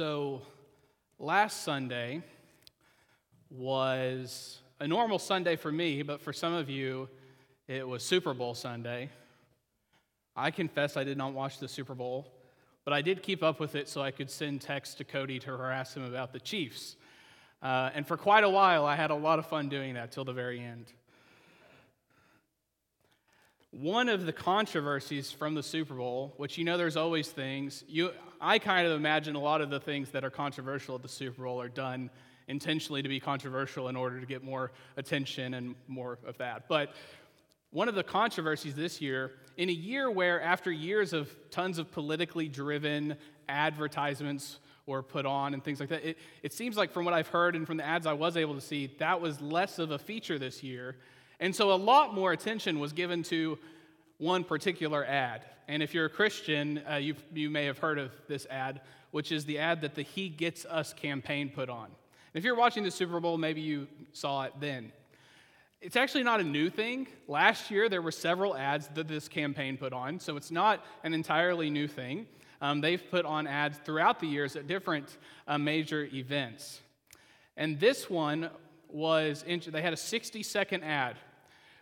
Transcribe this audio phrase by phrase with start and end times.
[0.00, 0.40] So,
[1.18, 2.22] last Sunday
[3.50, 7.06] was a normal Sunday for me, but for some of you,
[7.68, 9.10] it was Super Bowl Sunday.
[10.34, 12.32] I confess I did not watch the Super Bowl,
[12.86, 15.48] but I did keep up with it so I could send texts to Cody to
[15.48, 16.96] harass him about the Chiefs.
[17.60, 20.24] Uh, and for quite a while, I had a lot of fun doing that till
[20.24, 20.86] the very end.
[23.70, 28.12] One of the controversies from the Super Bowl, which you know there's always things, you,
[28.40, 31.42] I kind of imagine a lot of the things that are controversial at the Super
[31.42, 32.10] Bowl are done
[32.48, 36.66] intentionally to be controversial in order to get more attention and more of that.
[36.68, 36.94] But
[37.70, 41.92] one of the controversies this year, in a year where after years of tons of
[41.92, 43.16] politically driven
[43.48, 47.28] advertisements were put on and things like that, it, it seems like from what I've
[47.28, 49.98] heard and from the ads I was able to see, that was less of a
[49.98, 50.96] feature this year
[51.40, 53.58] and so a lot more attention was given to
[54.20, 55.44] one particular ad.
[55.66, 59.32] And if you're a Christian, uh, you you may have heard of this ad, which
[59.32, 61.86] is the ad that the He Gets Us campaign put on.
[61.86, 61.94] And
[62.34, 64.92] if you're watching the Super Bowl, maybe you saw it then.
[65.80, 67.08] It's actually not a new thing.
[67.26, 71.14] Last year, there were several ads that this campaign put on, so it's not an
[71.14, 72.26] entirely new thing.
[72.60, 75.16] Um, they've put on ads throughout the years at different
[75.48, 76.80] uh, major events.
[77.56, 78.50] And this one
[78.88, 81.16] was, they had a 60 second ad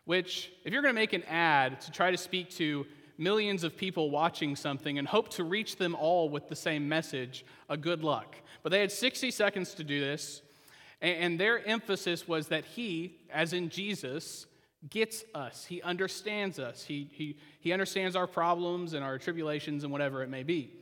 [0.09, 2.87] which, if you're going to make an ad to try to speak to
[3.19, 7.45] millions of people watching something and hope to reach them all with the same message,
[7.69, 8.35] a good luck.
[8.63, 10.41] But they had 60 seconds to do this,
[11.03, 14.47] and their emphasis was that He, as in Jesus,
[14.89, 15.67] gets us.
[15.67, 16.83] He understands us.
[16.83, 20.73] He, he, he understands our problems and our tribulations and whatever it may be.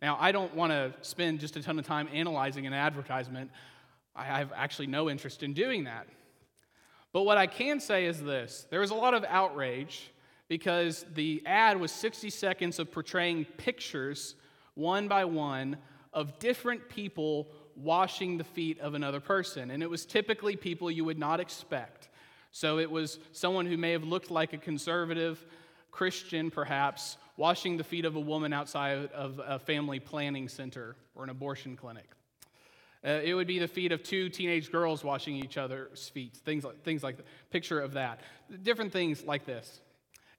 [0.00, 3.50] Now, I don't want to spend just a ton of time analyzing an advertisement.
[4.14, 6.06] I have actually no interest in doing that.
[7.16, 10.10] But what I can say is this there was a lot of outrage
[10.48, 14.34] because the ad was 60 seconds of portraying pictures,
[14.74, 15.78] one by one,
[16.12, 19.70] of different people washing the feet of another person.
[19.70, 22.10] And it was typically people you would not expect.
[22.52, 25.42] So it was someone who may have looked like a conservative
[25.90, 31.24] Christian, perhaps, washing the feet of a woman outside of a family planning center or
[31.24, 32.15] an abortion clinic.
[33.06, 36.64] Uh, it would be the feet of two teenage girls washing each other's feet, things
[36.64, 38.20] like, things like the picture of that.
[38.64, 39.80] Different things like this.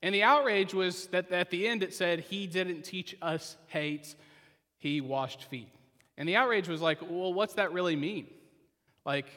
[0.02, 4.16] And the outrage was that at the end it said, He didn't teach us hate,
[4.78, 5.70] He washed feet.
[6.18, 8.28] And the outrage was like, Well, what's that really mean?
[9.06, 9.28] Like,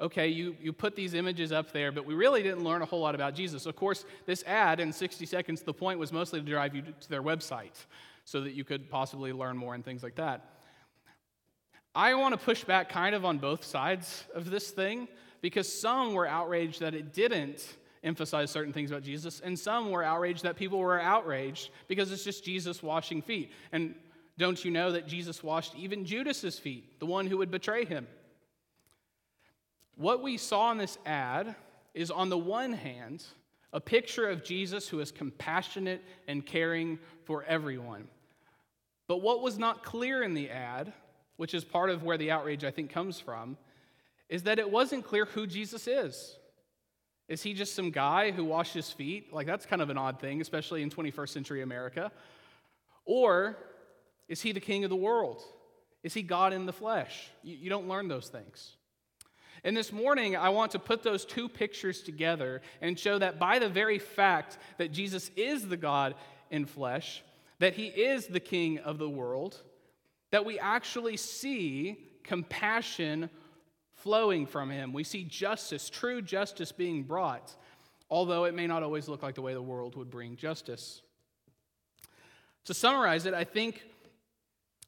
[0.00, 3.00] okay, you, you put these images up there, but we really didn't learn a whole
[3.00, 3.66] lot about Jesus.
[3.66, 7.08] Of course, this ad in 60 seconds, the point was mostly to drive you to
[7.10, 7.84] their website
[8.24, 10.57] so that you could possibly learn more and things like that.
[11.94, 15.08] I want to push back kind of on both sides of this thing
[15.40, 20.04] because some were outraged that it didn't emphasize certain things about Jesus, and some were
[20.04, 23.50] outraged that people were outraged because it's just Jesus washing feet.
[23.72, 23.94] And
[24.36, 28.06] don't you know that Jesus washed even Judas's feet, the one who would betray him?
[29.96, 31.56] What we saw in this ad
[31.92, 33.24] is on the one hand,
[33.72, 38.06] a picture of Jesus who is compassionate and caring for everyone.
[39.08, 40.92] But what was not clear in the ad
[41.38, 43.56] which is part of where the outrage I think comes from,
[44.28, 46.36] is that it wasn't clear who Jesus is.
[47.28, 49.32] Is he just some guy who washes feet?
[49.32, 52.10] Like, that's kind of an odd thing, especially in 21st century America.
[53.04, 53.56] Or
[54.28, 55.42] is he the king of the world?
[56.02, 57.28] Is he God in the flesh?
[57.42, 58.76] You, you don't learn those things.
[59.64, 63.58] And this morning, I want to put those two pictures together and show that by
[63.58, 66.14] the very fact that Jesus is the God
[66.50, 67.22] in flesh,
[67.58, 69.60] that he is the king of the world,
[70.30, 73.30] that we actually see compassion
[73.94, 74.92] flowing from him.
[74.92, 77.54] We see justice, true justice being brought,
[78.10, 81.02] although it may not always look like the way the world would bring justice.
[82.66, 83.82] To summarize it, I think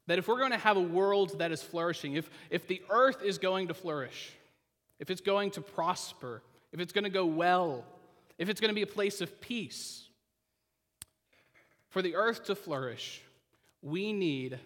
[0.07, 3.23] that if we're going to have a world that is flourishing, if, if the earth
[3.23, 4.33] is going to flourish,
[4.99, 7.85] if it's going to prosper, if it's going to go well,
[8.37, 10.07] if it's going to be a place of peace,
[11.89, 13.21] for the earth to flourish,
[13.81, 14.59] we need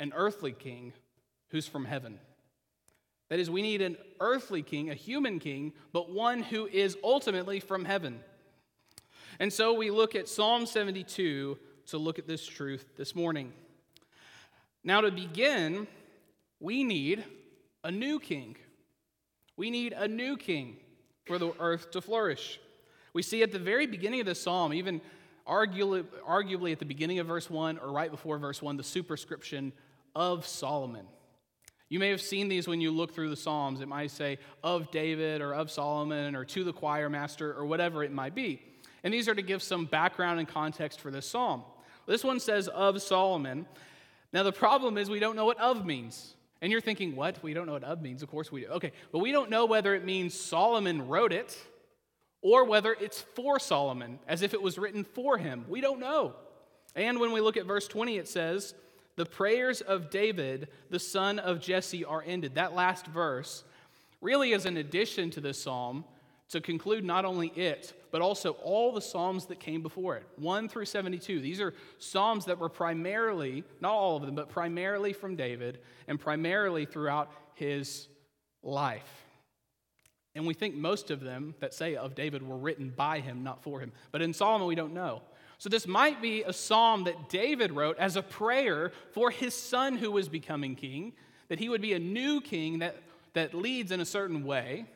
[0.00, 0.92] an earthly king
[1.50, 2.18] who's from heaven.
[3.28, 7.60] That is, we need an earthly king, a human king, but one who is ultimately
[7.60, 8.18] from heaven.
[9.38, 13.52] And so we look at Psalm 72 to look at this truth this morning.
[14.82, 15.86] Now, to begin,
[16.58, 17.24] we need
[17.84, 18.56] a new king.
[19.56, 20.78] We need a new king
[21.26, 22.58] for the earth to flourish.
[23.12, 25.00] We see at the very beginning of the psalm, even
[25.46, 29.72] arguably, arguably at the beginning of verse 1 or right before verse 1, the superscription
[30.14, 31.06] of Solomon.
[31.88, 33.80] You may have seen these when you look through the Psalms.
[33.80, 38.04] It might say of David or of Solomon or to the choir master or whatever
[38.04, 38.62] it might be.
[39.02, 41.62] And these are to give some background and context for this psalm.
[42.06, 43.66] This one says of Solomon.
[44.32, 46.34] Now, the problem is we don't know what of means.
[46.62, 47.42] And you're thinking, what?
[47.42, 48.22] We don't know what of means.
[48.22, 48.68] Of course we do.
[48.68, 51.56] Okay, but we don't know whether it means Solomon wrote it
[52.42, 55.64] or whether it's for Solomon, as if it was written for him.
[55.68, 56.34] We don't know.
[56.94, 58.74] And when we look at verse 20, it says,
[59.20, 62.54] The prayers of David, the son of Jesse, are ended.
[62.54, 63.64] That last verse
[64.22, 66.06] really is an addition to this psalm
[66.48, 70.70] to conclude not only it, but also all the Psalms that came before it, 1
[70.70, 71.38] through 72.
[71.38, 76.18] These are Psalms that were primarily, not all of them, but primarily from David and
[76.18, 78.08] primarily throughout his
[78.62, 79.26] life.
[80.34, 83.62] And we think most of them that say of David were written by him, not
[83.62, 83.92] for him.
[84.12, 85.20] But in Solomon, we don't know.
[85.60, 89.98] So this might be a psalm that David wrote as a prayer for his son
[89.98, 91.12] who was becoming king,
[91.48, 92.96] that he would be a new king that,
[93.34, 94.86] that leads in a certain way.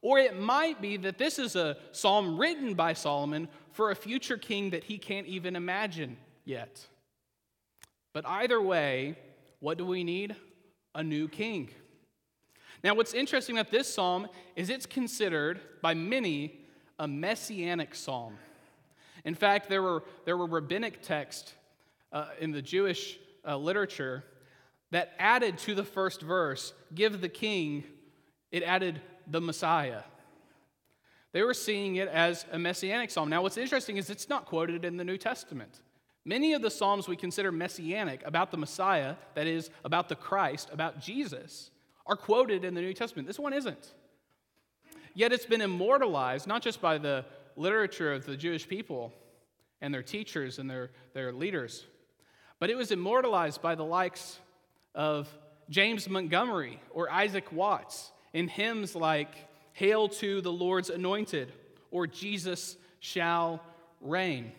[0.00, 4.36] Or it might be that this is a psalm written by Solomon for a future
[4.36, 6.84] king that he can't even imagine yet.
[8.12, 9.16] But either way,
[9.60, 10.34] what do we need?
[10.96, 11.70] A new king.
[12.82, 14.26] Now, what's interesting about this psalm
[14.56, 16.58] is it's considered by many
[16.98, 18.36] a messianic psalm.
[19.24, 21.54] In fact, there were, there were rabbinic texts
[22.12, 24.24] uh, in the Jewish uh, literature
[24.90, 27.84] that added to the first verse, give the king,
[28.50, 30.02] it added the Messiah.
[31.32, 33.30] They were seeing it as a messianic psalm.
[33.30, 35.80] Now, what's interesting is it's not quoted in the New Testament.
[36.24, 40.68] Many of the psalms we consider messianic about the Messiah, that is, about the Christ,
[40.70, 41.70] about Jesus,
[42.06, 43.26] are quoted in the New Testament.
[43.26, 43.94] This one isn't.
[45.14, 47.24] Yet it's been immortalized, not just by the
[47.56, 49.12] literature of the Jewish people
[49.80, 51.84] and their teachers and their, their leaders,
[52.58, 54.38] but it was immortalized by the likes
[54.94, 55.28] of
[55.68, 59.34] James Montgomery or Isaac Watts in hymns like
[59.72, 61.52] Hail to the Lord's Anointed
[61.90, 63.60] or Jesus shall
[64.00, 64.52] reign.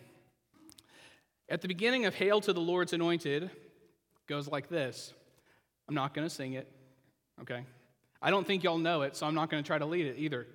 [1.48, 3.50] At the beginning of Hail to the Lord's Anointed
[4.26, 5.12] goes like this.
[5.88, 6.70] I'm not going to sing it,
[7.42, 7.64] okay?
[8.22, 10.16] I don't think y'all know it, so I'm not going to try to lead it
[10.18, 10.46] either.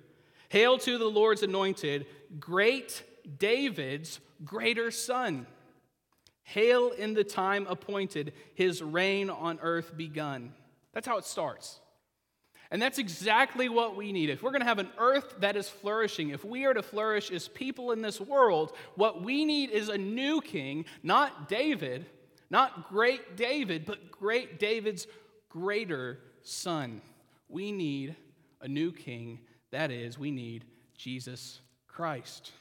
[0.50, 2.06] Hail to the Lord's Anointed,
[2.38, 3.04] great
[3.38, 5.46] David's greater son.
[6.42, 10.52] Hail in the time appointed, his reign on earth begun.
[10.92, 11.78] That's how it starts.
[12.72, 14.28] And that's exactly what we need.
[14.28, 17.30] If we're going to have an earth that is flourishing, if we are to flourish
[17.30, 22.06] as people in this world, what we need is a new king, not David,
[22.50, 25.06] not great David, but great David's
[25.48, 27.02] greater son.
[27.48, 28.16] We need
[28.60, 29.38] a new king.
[29.72, 30.64] That is, we need
[30.96, 32.52] Jesus Christ.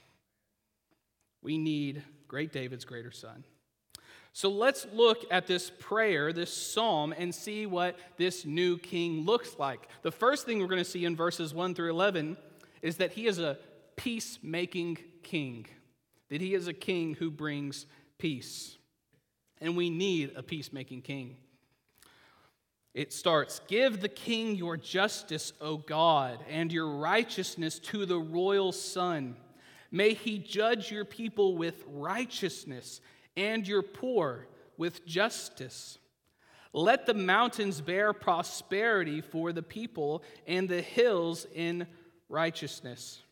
[1.41, 3.43] We need great David's greater son.
[4.31, 9.57] So let's look at this prayer, this psalm, and see what this new king looks
[9.57, 9.87] like.
[10.03, 12.37] The first thing we're going to see in verses 1 through 11
[12.81, 13.57] is that he is a
[13.95, 15.65] peacemaking king,
[16.29, 17.85] that he is a king who brings
[18.17, 18.77] peace.
[19.59, 21.35] And we need a peacemaking king.
[22.93, 28.71] It starts Give the king your justice, O God, and your righteousness to the royal
[28.71, 29.35] son.
[29.91, 33.01] May he judge your people with righteousness
[33.35, 34.47] and your poor
[34.77, 35.97] with justice.
[36.73, 41.87] Let the mountains bear prosperity for the people, and the hills in
[42.27, 43.23] righteousness.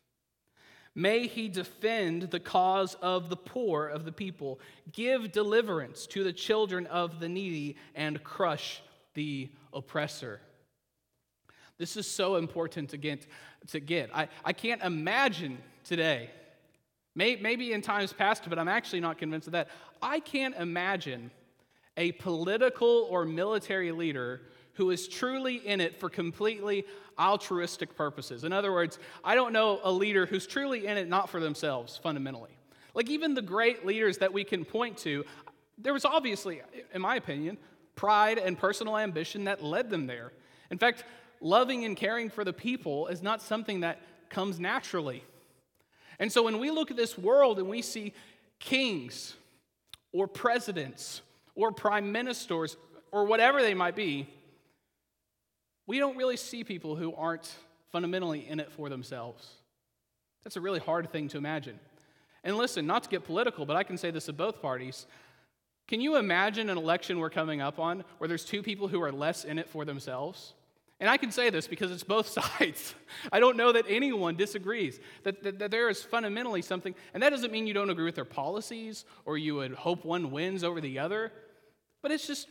[0.96, 4.60] May he defend the cause of the poor of the people,
[4.92, 8.82] give deliverance to the children of the needy, and crush
[9.18, 10.40] the oppressor.
[11.78, 13.28] This is so important to get.
[13.72, 14.10] To get.
[14.16, 16.30] I, I can't imagine today
[17.18, 19.70] Maybe in times past, but I'm actually not convinced of that.
[20.04, 21.32] I can't imagine
[21.98, 24.42] a political or military leader
[24.74, 26.86] who is truly in it for completely
[27.18, 28.44] altruistic purposes.
[28.44, 31.98] In other words, I don't know a leader who's truly in it not for themselves,
[31.98, 32.56] fundamentally.
[32.94, 35.26] Like even the great leaders that we can point to,
[35.80, 36.62] there was obviously,
[36.94, 37.58] in my opinion,
[37.98, 40.32] pride and personal ambition that led them there.
[40.72, 41.04] In fact,
[41.42, 44.00] loving and caring for the people is not something that
[44.30, 45.24] comes naturally.
[46.20, 48.14] And so when we look at this world and we see
[48.60, 49.36] kings
[50.14, 51.22] or presidents
[51.56, 52.78] or prime ministers
[53.12, 54.28] or whatever they might be,
[55.86, 57.50] we don't really see people who aren't
[57.92, 59.48] fundamentally in it for themselves.
[60.44, 61.80] That's a really hard thing to imagine.
[62.44, 65.06] And listen, not to get political, but I can say this of both parties.
[65.88, 69.12] Can you imagine an election we're coming up on where there's two people who are
[69.12, 70.54] less in it for themselves?
[71.00, 72.28] And I can say this because it's both
[72.60, 72.96] sides.
[73.32, 77.30] I don't know that anyone disagrees that, that, that, there is fundamentally something, and that
[77.30, 80.82] doesn't mean you don't agree with their policies or you would hope one wins over
[80.82, 81.32] the other,
[82.02, 82.48] but it's just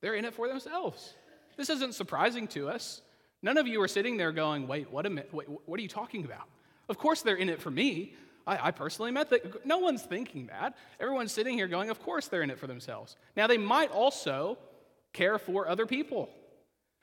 [0.00, 1.14] they're in it for themselves.
[1.56, 3.02] This isn't surprising to us.
[3.42, 6.24] None of you are sitting there going, wait, what, a wait, what are you talking
[6.24, 6.48] about?
[6.88, 8.14] Of course they're in it for me.
[8.46, 9.66] I, I personally met that.
[9.66, 10.76] No one's thinking that.
[11.00, 13.16] Everyone's sitting here going, of course they're in it for themselves.
[13.36, 14.58] Now, they might also
[15.12, 16.28] care for other people.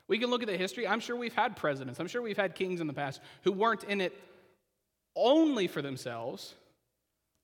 [0.08, 0.86] We can look at the history.
[0.86, 3.84] I'm sure we've had presidents, I'm sure we've had kings in the past who weren't
[3.84, 4.18] in it
[5.16, 6.54] only for themselves,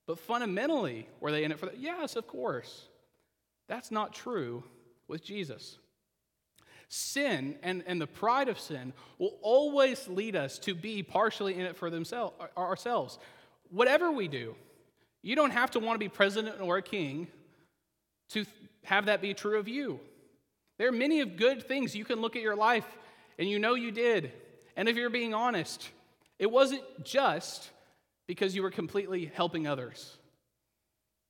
[0.07, 2.89] but fundamentally were they in it for the, yes, of course.
[3.69, 4.65] That's not true
[5.07, 5.79] with Jesus.
[6.89, 11.61] Sin and, and the pride of sin will always lead us to be partially in
[11.61, 13.19] it for themselves ourselves.
[13.71, 14.55] Whatever we do,
[15.23, 17.29] you don't have to want to be president or a king
[18.31, 18.45] to
[18.85, 20.01] have that be true of you.
[20.79, 22.87] There are many of good things you can look at your life
[23.39, 24.33] and you know you did.
[24.77, 25.89] And if you're being honest,
[26.39, 27.71] it wasn't just
[28.27, 30.17] because you were completely helping others.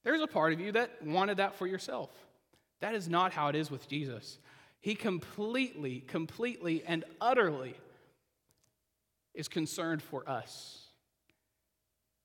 [0.05, 2.11] There's a part of you that wanted that for yourself.
[2.81, 4.39] That is not how it is with Jesus.
[4.81, 7.75] He completely, completely, and utterly
[9.35, 10.90] is concerned for us.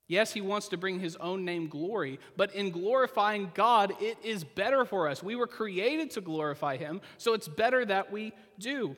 [0.08, 4.44] Yes, he wants to bring his own name glory, but in glorifying God, it is
[4.44, 5.24] better for us.
[5.24, 8.96] We were created to glorify him, so it's better that we do.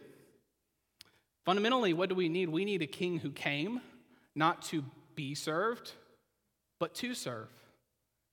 [1.46, 2.50] Fundamentally, what do we need?
[2.50, 3.80] We need a king who came
[4.36, 4.84] not to
[5.16, 5.94] be served,
[6.78, 7.50] but to serve.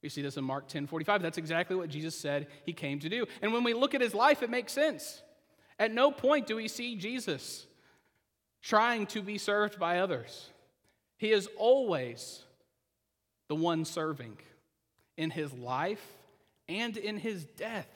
[0.03, 1.23] You see this in Mark 10 45.
[1.23, 3.25] That's exactly what Jesus said he came to do.
[3.41, 5.23] And when we look at his life, it makes sense.
[5.79, 7.67] At no point do we see Jesus
[8.63, 10.51] trying to be served by others.
[11.17, 12.44] He is always
[13.49, 14.37] the one serving
[15.17, 16.05] in his life
[16.69, 17.89] and in his death.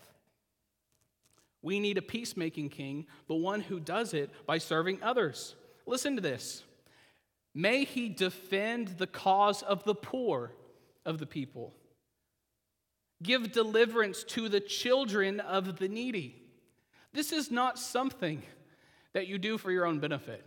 [1.62, 5.56] We need a peacemaking king, but one who does it by serving others.
[5.86, 6.62] Listen to this.
[7.54, 10.52] May he defend the cause of the poor
[11.04, 11.74] of the people,
[13.22, 16.42] give deliverance to the children of the needy.
[17.12, 18.42] This is not something
[19.14, 20.44] that you do for your own benefit.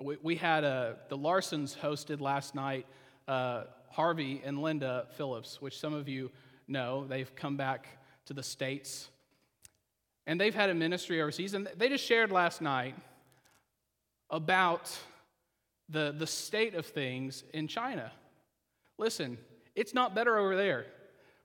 [0.00, 2.86] We, we had a, uh, the Larsons hosted last night
[3.32, 6.30] uh, Harvey and Linda Phillips, which some of you
[6.68, 7.06] know.
[7.08, 7.86] They've come back
[8.26, 9.08] to the States.
[10.26, 11.54] And they've had a ministry overseas.
[11.54, 12.94] And they just shared last night
[14.30, 14.96] about
[15.88, 18.12] the, the state of things in China.
[18.98, 19.38] Listen,
[19.74, 20.86] it's not better over there,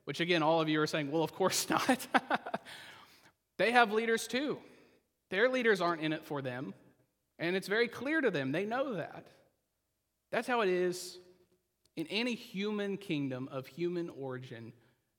[0.06, 2.08] which again, all of you are saying, well, of course not.
[3.58, 4.58] they have leaders too.
[5.30, 6.74] Their leaders aren't in it for them.
[7.40, 8.52] And it's very clear to them.
[8.52, 9.26] They know that.
[10.32, 11.18] That's how it is
[11.98, 14.72] in any human kingdom of human origin,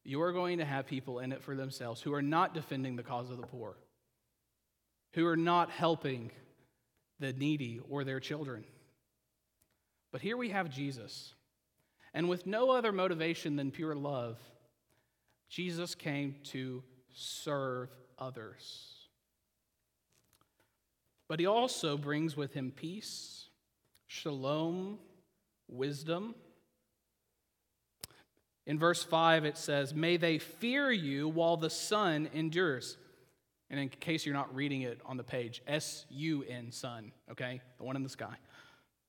[0.05, 3.03] you are going to have people in it for themselves who are not defending the
[3.03, 3.77] cause of the poor,
[5.13, 6.31] who are not helping
[7.19, 8.65] the needy or their children.
[10.13, 11.35] But here we have Jesus.
[12.15, 14.39] And with no other motivation than pure love,
[15.51, 16.83] Jesus came to
[17.13, 18.95] serve others.
[21.27, 23.49] But he also brings with him peace,
[24.07, 24.99] shalom,
[25.67, 26.35] wisdom
[28.69, 32.99] in verse 5, it says, May they fear you while the sun endures.
[33.71, 37.63] And in case you're not reading it on the page, S U N, sun, okay?
[37.79, 38.37] The one in the sky.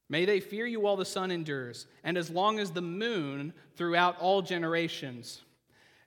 [0.08, 4.18] May they fear you while the sun endures, and as long as the moon throughout
[4.20, 5.42] all generations.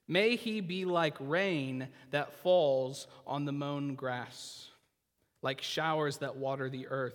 [0.09, 4.69] May he be like rain that falls on the mown grass,
[5.43, 7.15] like showers that water the earth.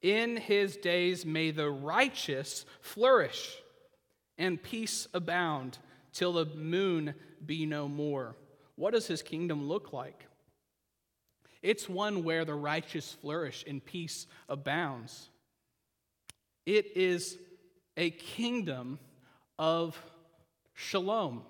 [0.00, 3.58] In his days may the righteous flourish
[4.38, 5.78] and peace abound
[6.12, 7.14] till the moon
[7.44, 8.36] be no more.
[8.76, 10.26] What does his kingdom look like?
[11.62, 15.28] It's one where the righteous flourish and peace abounds.
[16.64, 17.38] It is
[17.96, 18.98] a kingdom
[19.58, 20.00] of
[20.74, 21.42] shalom.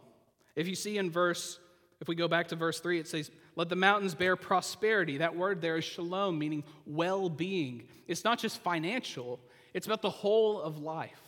[0.55, 1.59] If you see in verse,
[2.01, 5.19] if we go back to verse 3, it says, Let the mountains bear prosperity.
[5.19, 7.85] That word there is shalom, meaning well being.
[8.07, 9.41] It's not just financial,
[9.75, 11.21] it's about the whole of life.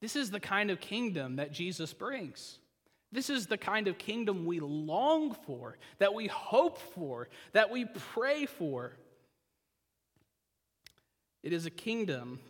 [0.00, 2.58] This is the kind of kingdom that Jesus brings.
[3.12, 7.84] This is the kind of kingdom we long for, that we hope for, that we
[7.84, 8.96] pray for.
[11.42, 12.40] It is a kingdom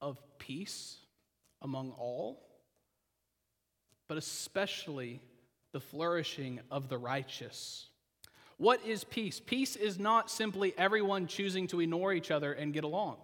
[0.00, 0.96] of peace
[1.60, 2.40] among all,
[4.08, 5.20] but especially
[5.72, 7.86] the flourishing of the righteous.
[8.56, 9.40] What is peace?
[9.40, 13.18] Peace is not simply everyone choosing to ignore each other and get along.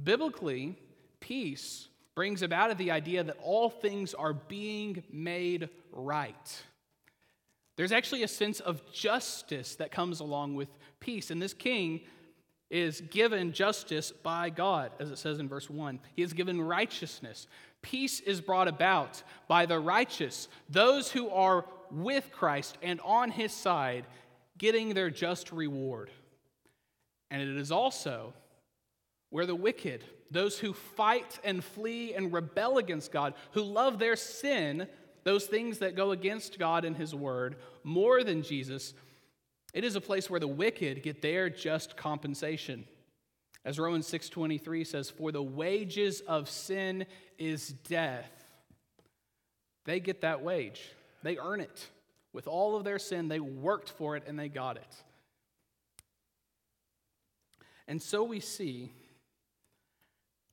[0.00, 0.76] Biblically,
[1.20, 6.62] peace brings about the idea that all things are being made right.
[7.76, 10.68] There's actually a sense of justice that comes along with
[11.00, 11.30] peace.
[11.30, 12.02] And this king
[12.70, 16.00] is given justice by God, as it says in verse 1.
[16.14, 17.46] He is given righteousness.
[17.82, 23.52] Peace is brought about by the righteous, those who are with Christ and on his
[23.52, 24.06] side,
[24.56, 26.10] getting their just reward.
[27.30, 28.32] And it is also
[29.32, 34.14] where the wicked, those who fight and flee and rebel against God, who love their
[34.14, 34.86] sin,
[35.24, 38.92] those things that go against God and His Word, more than Jesus,
[39.72, 42.84] it is a place where the wicked get their just compensation.
[43.64, 47.06] As Romans 6:23 says, "For the wages of sin
[47.38, 48.30] is death."
[49.84, 50.90] They get that wage.
[51.22, 51.88] They earn it.
[52.34, 55.04] With all of their sin, they worked for it and they got it.
[57.88, 58.92] And so we see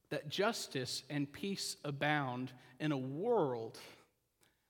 [0.10, 3.78] that justice and peace abound in a world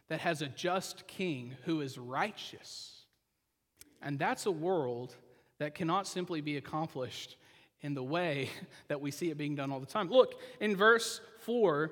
[0.09, 3.03] that has a just king who is righteous.
[4.01, 5.15] And that's a world
[5.59, 7.37] that cannot simply be accomplished
[7.81, 8.49] in the way
[8.87, 10.09] that we see it being done all the time.
[10.09, 11.91] Look, in verse 4, it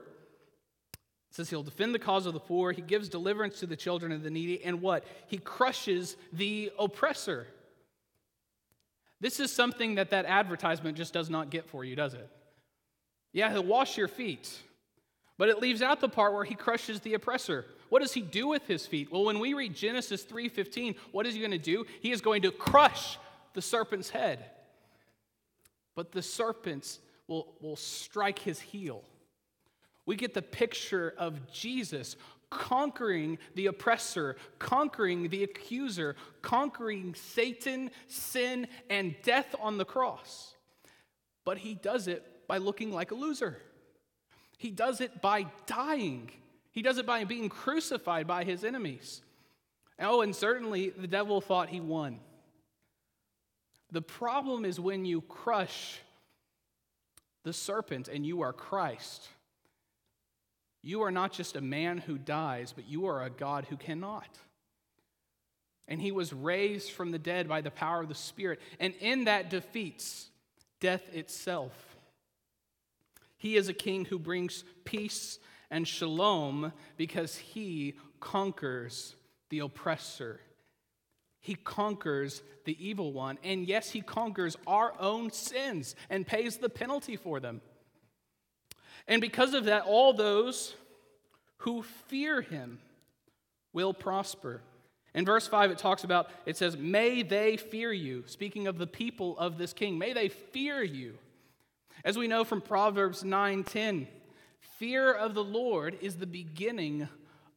[1.32, 4.24] says he'll defend the cause of the poor, he gives deliverance to the children of
[4.24, 5.06] the needy, and what?
[5.28, 7.48] He crushes the oppressor.
[9.20, 12.30] This is something that that advertisement just does not get for you, does it?
[13.38, 14.50] Yeah, he'll wash your feet,
[15.38, 17.68] but it leaves out the part where he crushes the oppressor.
[17.90, 19.12] What does he do with his feet?
[19.12, 21.86] Well, when we read Genesis 3:15, what is he going to do?
[22.02, 23.20] He is going to crush
[23.54, 24.44] the serpent's head.
[25.94, 29.04] But the serpents will, will strike his heel.
[30.08, 32.16] We get the picture of Jesus
[32.50, 40.56] conquering the oppressor, conquering the accuser, conquering Satan, sin, and death on the cross.
[41.46, 43.58] But he does it by looking like a loser.
[44.58, 46.32] He does it by dying.
[46.72, 49.22] He does it by being crucified by his enemies.
[50.00, 52.20] Oh, and certainly the devil thought he won.
[53.92, 56.00] The problem is when you crush
[57.44, 59.28] the serpent and you are Christ.
[60.84, 64.38] You are not just a man who dies, but you are a God who cannot.
[65.88, 69.26] And he was raised from the dead by the power of the Spirit, and in
[69.26, 70.30] that defeats
[70.80, 71.97] death itself.
[73.38, 75.40] He is a king who brings peace
[75.70, 79.16] and shalom because he conquers
[79.50, 80.40] the oppressor.
[81.40, 83.38] He conquers the evil one.
[83.44, 87.62] And yes, he conquers our own sins and pays the penalty for them.
[89.08, 90.76] And because of that, all those
[91.58, 92.80] who fear him
[93.72, 94.62] will prosper.
[95.14, 98.24] In verse 5, it talks about, it says, May they fear you.
[98.28, 101.18] Speaking of the people of this king, may they fear you.
[102.04, 104.08] As we know from Proverbs 9:10,
[104.78, 107.08] fear of the Lord is the beginning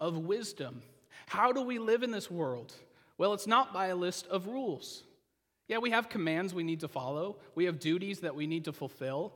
[0.01, 0.83] of wisdom.
[1.27, 2.75] How do we live in this world?
[3.19, 5.05] Well, it's not by a list of rules.
[5.69, 8.73] Yeah, we have commands we need to follow, we have duties that we need to
[8.73, 9.35] fulfill,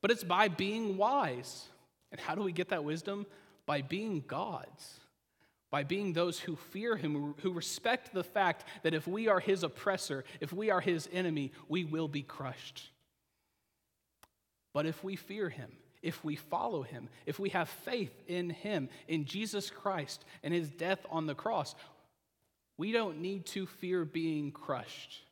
[0.00, 1.68] but it's by being wise.
[2.10, 3.26] And how do we get that wisdom?
[3.66, 5.00] By being God's,
[5.70, 9.62] by being those who fear Him, who respect the fact that if we are His
[9.62, 12.90] oppressor, if we are His enemy, we will be crushed.
[14.74, 15.70] But if we fear Him,
[16.02, 20.68] if we follow Him, if we have faith in Him, in Jesus Christ and His
[20.68, 21.74] death on the cross,
[22.76, 25.22] we don't need to fear being crushed.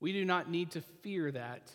[0.00, 1.70] We do not need to fear that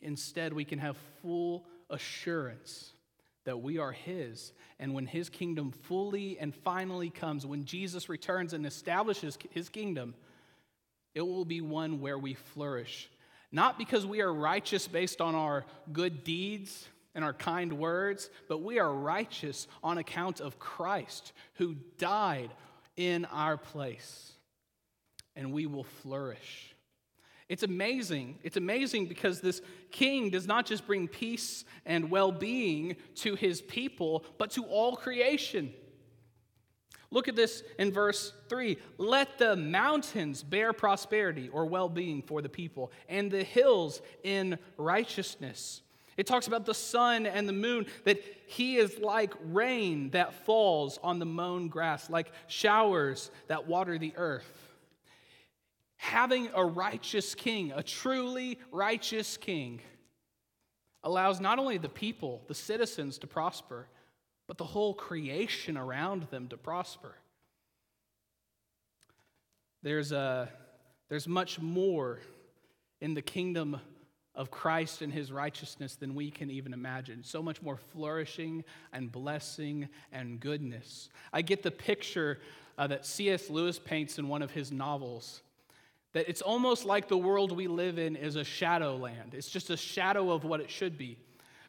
[0.00, 2.92] Instead, we can have full assurance
[3.44, 4.52] that we are His.
[4.78, 10.14] And when His kingdom fully and finally comes, when Jesus returns and establishes His kingdom,
[11.14, 13.08] it will be one where we flourish.
[13.52, 18.62] Not because we are righteous based on our good deeds and our kind words, but
[18.62, 22.50] we are righteous on account of Christ who died
[22.96, 24.32] in our place.
[25.34, 26.74] And we will flourish.
[27.48, 28.38] It's amazing.
[28.42, 33.60] It's amazing because this king does not just bring peace and well being to his
[33.62, 35.72] people, but to all creation.
[37.16, 42.42] Look at this in verse 3 Let the mountains bear prosperity or well being for
[42.42, 45.80] the people, and the hills in righteousness.
[46.18, 50.98] It talks about the sun and the moon, that he is like rain that falls
[51.02, 54.50] on the mown grass, like showers that water the earth
[55.96, 59.80] having a righteous king, a truly righteous king,
[61.02, 63.88] allows not only the people, the citizens to prosper,
[64.46, 67.14] but the whole creation around them to prosper.
[69.82, 70.48] There's, a,
[71.08, 72.20] there's much more
[73.00, 73.80] in the kingdom
[74.34, 77.24] of Christ and his righteousness than we can even imagine.
[77.24, 81.08] So much more flourishing and blessing and goodness.
[81.32, 82.40] I get the picture
[82.78, 83.48] uh, that C.S.
[83.48, 85.42] Lewis paints in one of his novels
[86.16, 89.34] that it's almost like the world we live in is a shadow land.
[89.34, 91.18] It's just a shadow of what it should be.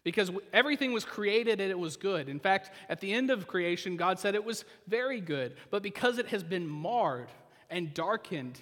[0.07, 2.29] Because everything was created and it was good.
[2.29, 5.57] In fact, at the end of creation, God said it was very good.
[5.69, 7.27] But because it has been marred
[7.69, 8.57] and darkened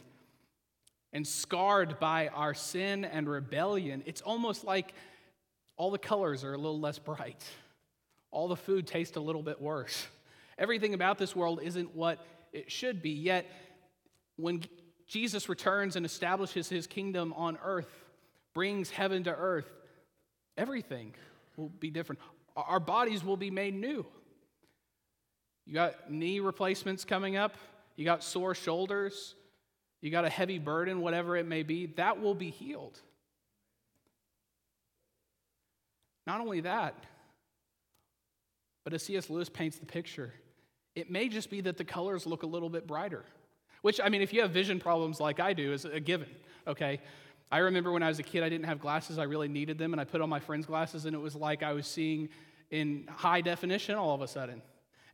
[1.14, 4.96] and scarred by our sin and rebellion, it's almost like
[5.78, 7.44] all the colors are a little less bright.
[8.32, 10.08] All the food tastes a little bit worse.
[10.58, 13.12] Everything about this world isn't what it should be.
[13.12, 13.46] Yet,
[14.36, 14.64] when
[15.06, 18.04] Jesus returns and establishes his kingdom on earth,
[18.56, 19.70] brings heaven to earth,
[20.58, 21.14] everything
[21.58, 22.22] will be different.
[22.56, 24.06] Our bodies will be made new.
[25.66, 27.56] You got knee replacements coming up,
[27.96, 29.36] you got sore shoulders,
[30.02, 33.00] you got a heavy burden, whatever it may be, that will be healed.
[36.28, 36.96] Not only that,
[38.84, 39.30] but as C.S.
[39.30, 40.34] Lewis paints the picture,
[40.96, 43.26] it may just be that the colors look a little bit brighter.
[43.82, 46.30] Which, I mean, if you have vision problems like I do, is a given,
[46.68, 47.02] okay?
[47.52, 49.18] I remember when I was a kid, I didn't have glasses.
[49.20, 51.64] I really needed them, and I put on my friend's glasses, and it was like
[51.64, 52.30] I was seeing
[52.72, 54.62] in high definition all of a sudden.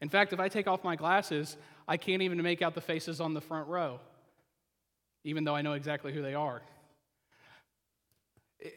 [0.01, 3.21] In fact, if I take off my glasses, I can't even make out the faces
[3.21, 3.99] on the front row,
[5.23, 6.61] even though I know exactly who they are.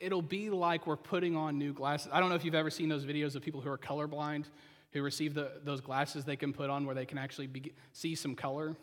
[0.01, 2.09] It'll be like we're putting on new glasses.
[2.13, 4.47] I don't know if you've ever seen those videos of people who are colorblind,
[4.93, 8.15] who receive the, those glasses they can put on where they can actually be, see
[8.15, 8.77] some color.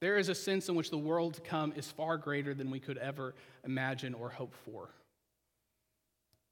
[0.00, 2.78] There is a sense in which the world to come is far greater than we
[2.80, 3.34] could ever
[3.64, 4.90] imagine or hope for.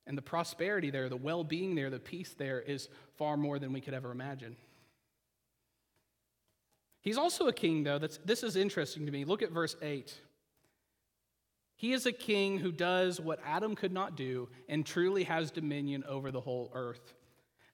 [0.06, 3.72] And the prosperity there, the well being there, the peace there is far more than
[3.72, 4.56] we could ever imagine.
[7.00, 7.98] He's also a king, though.
[7.98, 9.24] That's, this is interesting to me.
[9.24, 10.12] Look at verse 8.
[11.76, 16.02] He is a king who does what Adam could not do and truly has dominion
[16.08, 17.14] over the whole earth.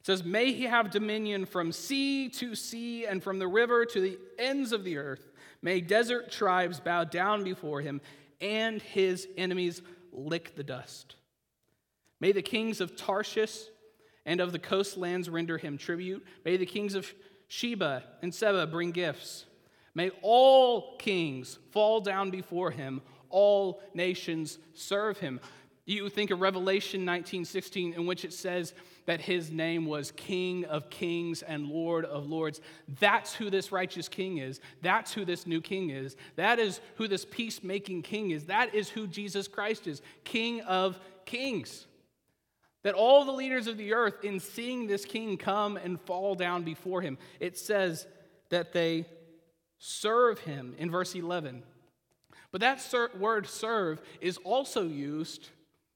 [0.01, 4.01] It says, May he have dominion from sea to sea and from the river to
[4.01, 5.32] the ends of the earth.
[5.63, 8.01] May desert tribes bow down before him,
[8.41, 9.81] and his enemies
[10.13, 11.15] lick the dust.
[12.21, 13.59] May the kings of Tarshish
[14.27, 16.25] and of the coastlands render him tribute.
[16.45, 17.13] May the kings of
[17.49, 19.47] Sheba and Seba bring gifts.
[19.95, 25.41] May all kings fall down before him, all nations serve him.
[25.85, 28.73] You think of Revelation 19:16 in which it says
[29.07, 32.61] that his name was King of Kings and Lord of Lords.
[33.01, 34.61] That's who this righteous king is.
[34.81, 36.17] That's who this new king is.
[36.37, 38.45] That is who this peacemaking king is.
[38.45, 41.87] That is who Jesus Christ is, King of Kings.
[42.83, 46.63] That all the leaders of the earth, in seeing this king come and fall down
[46.63, 48.07] before him, it says
[48.51, 49.07] that they
[49.79, 51.63] serve him in verse 11.
[52.51, 55.49] But that ser- word serve is also used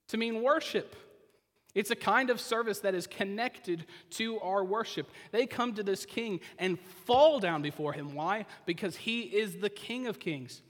[0.09, 0.97] to mean worship.
[1.77, 5.11] It's a kind of service that is connected to our worship.
[5.31, 8.15] They come to this king and fall down before him.
[8.15, 8.47] Why?
[8.65, 10.63] Because he is the king of kings.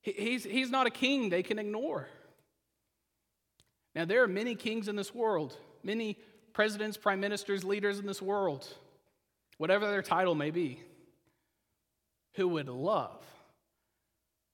[0.00, 2.08] He's, he's not a king they can ignore.
[3.94, 6.16] Now, there are many kings in this world, many
[6.54, 8.66] presidents, prime ministers, leaders in this world,
[9.58, 10.80] whatever their title may be,
[12.36, 13.22] who would love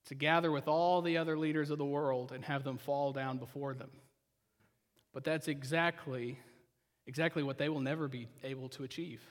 [0.07, 3.39] to gather with all the other leaders of the world and have them fall down
[3.39, 3.91] before them.
[5.13, 6.39] But that's exactly
[7.07, 9.23] exactly what they will never be able to achieve.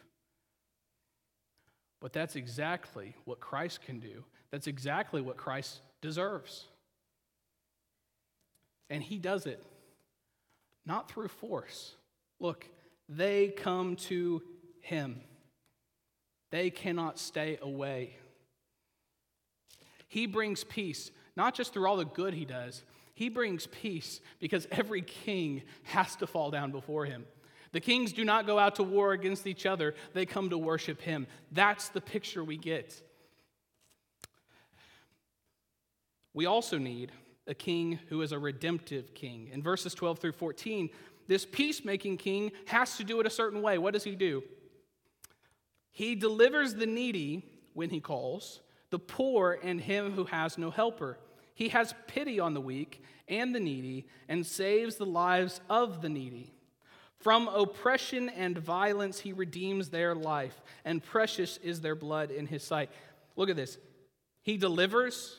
[2.02, 4.24] But that's exactly what Christ can do.
[4.52, 6.66] That's exactly what Christ deserves.
[8.90, 9.64] And he does it
[10.86, 11.96] not through force.
[12.40, 12.66] Look,
[13.10, 14.42] they come to
[14.80, 15.22] him.
[16.50, 18.16] They cannot stay away.
[20.08, 22.84] He brings peace, not just through all the good he does,
[23.18, 27.26] he brings peace because every king has to fall down before him.
[27.72, 31.02] The kings do not go out to war against each other, they come to worship
[31.02, 31.26] him.
[31.52, 33.02] That's the picture we get.
[36.36, 37.12] We also need
[37.48, 39.50] a king who is a redemptive king.
[39.52, 40.88] In verses 12 through 14,
[41.28, 43.80] this peacemaking king has to do it a certain way.
[43.80, 44.44] What does he do?
[45.90, 48.60] He delivers the needy when he calls,
[48.92, 51.18] the poor and him who has no helper.
[51.58, 56.08] He has pity on the weak and the needy and saves the lives of the
[56.08, 56.54] needy.
[57.18, 62.62] From oppression and violence, he redeems their life, and precious is their blood in his
[62.62, 62.92] sight.
[63.36, 63.80] Look at this.
[64.44, 65.36] He delivers,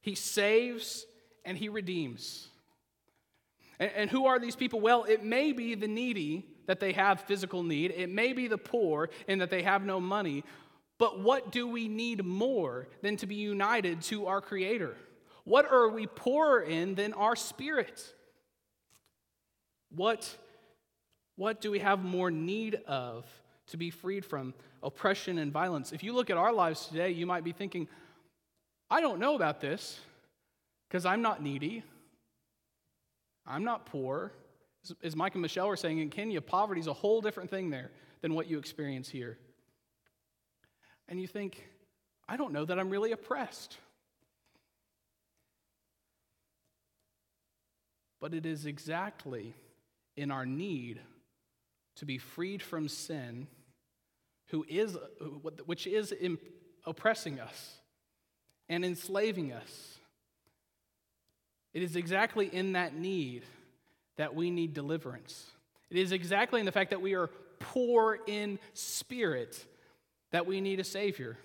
[0.00, 1.04] he saves,
[1.44, 2.46] and he redeems.
[3.80, 4.78] And, and, who are these people?
[4.78, 8.58] Well, it may be the needy that they have physical need, it may be the
[8.58, 10.44] poor in that they have no money.
[10.98, 14.96] But what do we need more than to be united to our Creator?
[15.48, 18.04] What are we poorer in than our spirit?
[19.90, 20.36] What,
[21.36, 23.24] what do we have more need of
[23.68, 25.92] to be freed from oppression and violence?
[25.92, 27.88] If you look at our lives today, you might be thinking,
[28.90, 29.98] I don't know about this
[30.86, 31.82] because I'm not needy.
[33.46, 34.32] I'm not poor.
[35.02, 37.90] As Mike and Michelle were saying in Kenya, poverty is a whole different thing there
[38.20, 39.38] than what you experience here.
[41.08, 41.66] And you think,
[42.28, 43.78] I don't know that I'm really oppressed.
[48.20, 49.54] But it is exactly
[50.16, 51.00] in our need
[51.96, 53.46] to be freed from sin,
[54.46, 54.96] who is,
[55.66, 56.14] which is
[56.86, 57.78] oppressing us
[58.68, 59.98] and enslaving us.
[61.74, 63.44] It is exactly in that need
[64.16, 65.46] that we need deliverance.
[65.90, 69.64] It is exactly in the fact that we are poor in spirit
[70.30, 71.36] that we need a Savior.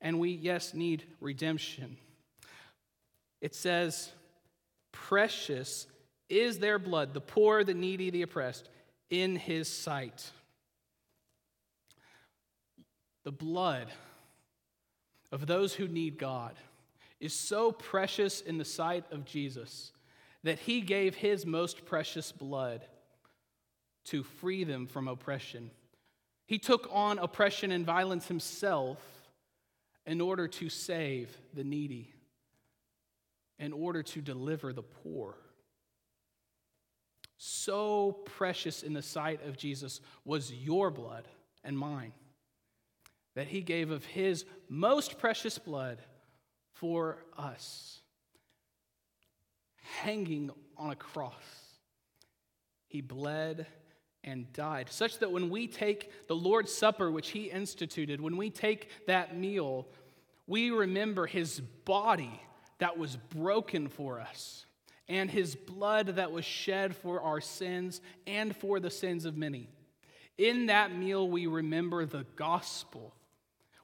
[0.00, 1.96] And we, yes, need redemption.
[3.40, 4.10] It says,
[4.92, 5.86] Precious
[6.28, 8.68] is their blood, the poor, the needy, the oppressed,
[9.10, 10.30] in His sight.
[13.24, 13.88] The blood
[15.30, 16.54] of those who need God
[17.20, 19.92] is so precious in the sight of Jesus
[20.42, 22.82] that he gave his most precious blood
[24.06, 25.70] to free them from oppression.
[26.46, 28.98] He took on oppression and violence himself
[30.04, 32.12] in order to save the needy,
[33.62, 35.36] in order to deliver the poor.
[37.38, 41.28] So precious in the sight of Jesus was your blood
[41.62, 42.12] and mine
[43.36, 46.02] that he gave of his most precious blood
[46.72, 48.00] for us,
[50.00, 51.32] hanging on a cross.
[52.88, 53.66] He bled
[54.24, 58.50] and died, such that when we take the Lord's Supper, which he instituted, when we
[58.50, 59.86] take that meal,
[60.48, 62.40] we remember his body
[62.82, 64.66] that was broken for us
[65.08, 69.68] and his blood that was shed for our sins and for the sins of many.
[70.38, 73.14] In that meal, we remember the gospel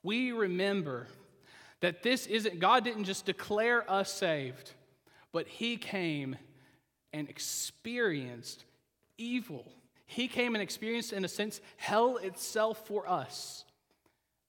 [0.03, 1.07] we remember
[1.81, 4.73] that this isn't, God didn't just declare us saved,
[5.33, 6.37] but He came
[7.13, 8.65] and experienced
[9.17, 9.71] evil.
[10.07, 13.65] He came and experienced, in a sense, hell itself for us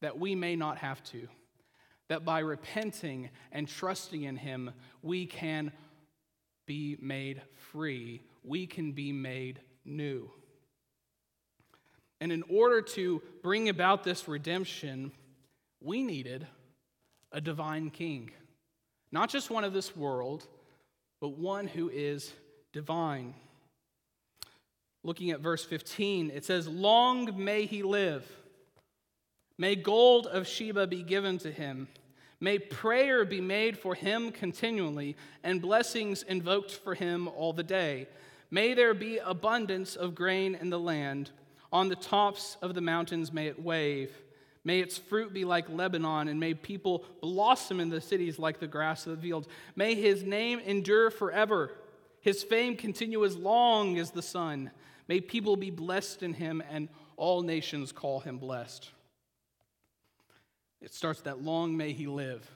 [0.01, 1.27] that we may not have to.
[2.09, 5.71] That by repenting and trusting in Him, we can
[6.65, 7.41] be made
[7.71, 10.29] free, we can be made new.
[12.21, 15.11] And in order to bring about this redemption,
[15.81, 16.45] we needed
[17.31, 18.31] a divine king.
[19.11, 20.45] Not just one of this world,
[21.21, 22.33] but one who is
[22.73, 23.33] divine.
[25.03, 28.29] Looking at verse 15, it says, Long may he live.
[29.57, 31.87] May gold of Sheba be given to him.
[32.39, 38.07] May prayer be made for him continually, and blessings invoked for him all the day.
[38.49, 41.31] May there be abundance of grain in the land.
[41.71, 44.11] On the tops of the mountains may it wave.
[44.63, 48.67] May its fruit be like Lebanon, and may people blossom in the cities like the
[48.67, 49.47] grass of the fields.
[49.75, 51.71] May his name endure forever,
[52.21, 54.71] his fame continue as long as the sun.
[55.07, 58.89] May people be blessed in him, and all nations call him blessed.
[60.81, 62.49] It starts that long may he live.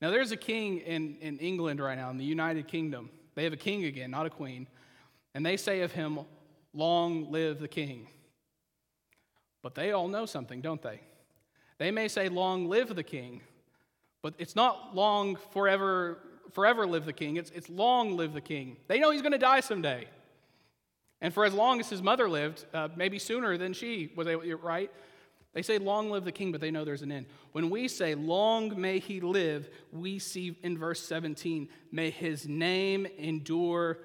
[0.00, 3.08] Now, there's a king in, in England right now, in the United Kingdom.
[3.34, 4.66] They have a king again, not a queen.
[5.34, 6.20] And they say of him,
[6.74, 8.08] Long live the king.
[9.62, 11.00] But they all know something, don't they?
[11.78, 13.42] They may say, Long live the king,
[14.22, 16.18] but it's not long forever,
[16.52, 17.36] forever live the king.
[17.36, 18.76] It's, it's long live the king.
[18.88, 20.06] They know he's going to die someday.
[21.20, 24.42] And for as long as his mother lived, uh, maybe sooner than she was able,
[24.58, 24.90] right?
[25.52, 27.26] They say, Long live the king, but they know there's an end.
[27.52, 33.06] When we say, Long may he live, we see in verse 17, May his name
[33.18, 33.98] endure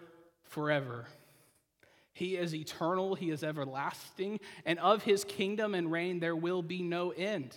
[0.43, 1.05] forever.
[2.13, 6.81] He is eternal, he is everlasting, and of his kingdom and reign there will be
[6.81, 7.55] no end.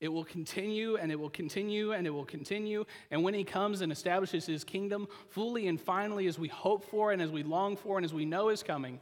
[0.00, 2.84] It will continue and it will continue and it will continue.
[3.10, 7.12] And when he comes and establishes his kingdom fully and finally, as we hope for
[7.12, 8.98] and as we long for and as we know is coming,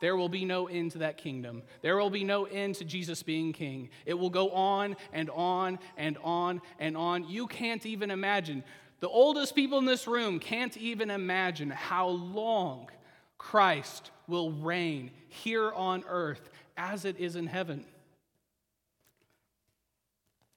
[0.00, 1.62] there will be no end to that kingdom.
[1.82, 3.90] There will be no end to Jesus being king.
[4.06, 7.28] It will go on and on and on and on.
[7.28, 8.64] You can't even imagine.
[9.00, 12.88] The oldest people in this room can't even imagine how long
[13.36, 17.84] Christ will reign here on earth as it is in heaven.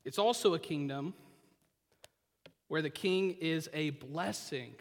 [0.06, 1.14] It's also a kingdom
[2.68, 4.76] where the king is a blessing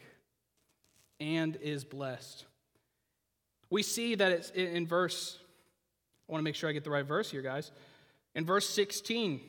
[1.20, 2.46] and is blessed.
[3.72, 5.38] We see that it's in verse,
[6.28, 7.72] I want to make sure I get the right verse here, guys.
[8.34, 9.40] In verse 16,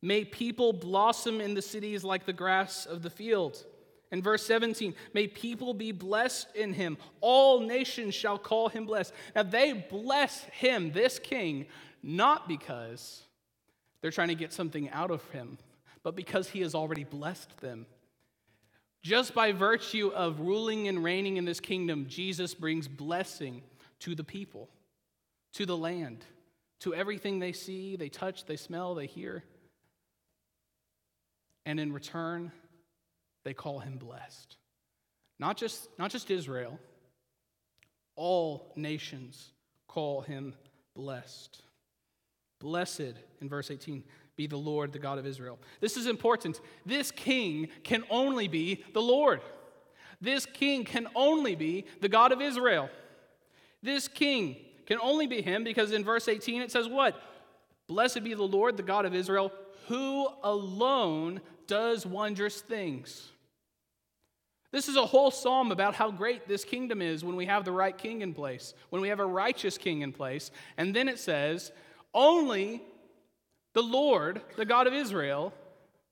[0.00, 3.64] may people blossom in the cities like the grass of the field.
[4.12, 6.98] In verse 17, may people be blessed in him.
[7.20, 9.12] All nations shall call him blessed.
[9.34, 11.66] Now they bless him, this king,
[12.00, 13.24] not because
[14.02, 15.58] they're trying to get something out of him,
[16.04, 17.86] but because he has already blessed them.
[19.02, 23.62] Just by virtue of ruling and reigning in this kingdom, Jesus brings blessing
[24.00, 24.68] to the people,
[25.54, 26.24] to the land,
[26.80, 29.44] to everything they see, they touch, they smell, they hear.
[31.64, 32.52] And in return,
[33.44, 34.56] they call him blessed.
[35.38, 36.78] Not just, not just Israel,
[38.16, 39.52] all nations
[39.86, 40.54] call him
[40.94, 41.62] blessed.
[42.58, 44.02] Blessed, in verse 18,
[44.38, 45.58] be the Lord, the God of Israel.
[45.80, 46.60] This is important.
[46.86, 49.40] This king can only be the Lord.
[50.20, 52.88] This king can only be the God of Israel.
[53.82, 57.20] This king can only be him because in verse 18 it says, What?
[57.88, 59.52] Blessed be the Lord, the God of Israel,
[59.88, 63.32] who alone does wondrous things.
[64.70, 67.72] This is a whole psalm about how great this kingdom is when we have the
[67.72, 70.52] right king in place, when we have a righteous king in place.
[70.76, 71.72] And then it says,
[72.14, 72.82] only
[73.78, 75.54] the Lord, the God of Israel,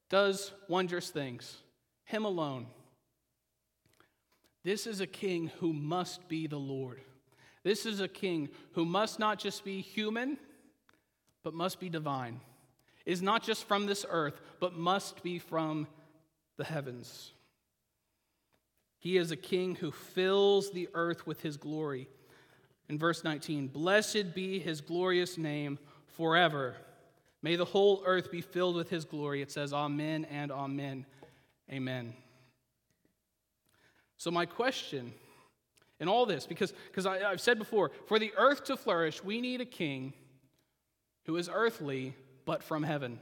[0.09, 1.63] does wondrous things.
[2.05, 2.67] Him alone.
[4.63, 7.01] This is a king who must be the Lord.
[7.65, 10.39] This is a king who must not just be human,
[11.43, 12.39] but must be divine.
[13.05, 15.89] Is not just from this earth, but must be from
[16.59, 17.33] the heavens.
[19.01, 22.07] He is a king who fills the earth with his glory.
[22.89, 26.77] In verse 19, blessed be his glorious name forever.
[27.43, 29.43] May the whole earth be filled with his glory.
[29.43, 31.07] It says, Amen and Amen.
[31.71, 32.15] Amen.
[34.17, 35.13] So, my question
[36.01, 39.41] in all this, because, because I, I've said before, for the earth to flourish, we
[39.41, 40.13] need a king
[41.25, 43.19] who is earthly but from heaven.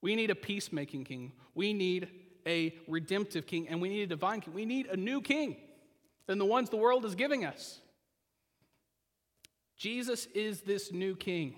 [0.00, 1.32] We need a peacemaking king.
[1.54, 2.08] We need
[2.46, 4.54] a redemptive king, and we need a divine king.
[4.54, 5.56] We need a new king
[6.26, 7.80] than the ones the world is giving us.
[9.76, 11.56] Jesus is this new king.